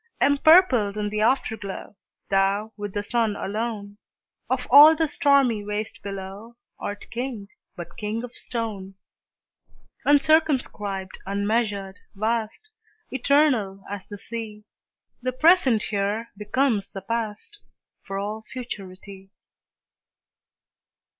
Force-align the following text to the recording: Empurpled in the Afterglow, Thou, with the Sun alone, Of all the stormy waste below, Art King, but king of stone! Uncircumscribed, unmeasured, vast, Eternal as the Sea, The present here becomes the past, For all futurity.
Empurpled 0.19 0.97
in 0.97 1.09
the 1.09 1.21
Afterglow, 1.21 1.95
Thou, 2.31 2.73
with 2.75 2.91
the 2.95 3.03
Sun 3.03 3.35
alone, 3.35 3.99
Of 4.49 4.65
all 4.71 4.95
the 4.95 5.07
stormy 5.07 5.63
waste 5.63 6.01
below, 6.01 6.55
Art 6.79 7.05
King, 7.11 7.49
but 7.75 7.97
king 7.97 8.23
of 8.23 8.35
stone! 8.35 8.95
Uncircumscribed, 10.03 11.19
unmeasured, 11.27 11.99
vast, 12.15 12.71
Eternal 13.11 13.83
as 13.87 14.07
the 14.07 14.17
Sea, 14.17 14.63
The 15.21 15.33
present 15.33 15.83
here 15.83 16.29
becomes 16.35 16.89
the 16.89 17.01
past, 17.01 17.59
For 18.01 18.17
all 18.17 18.43
futurity. 18.51 19.29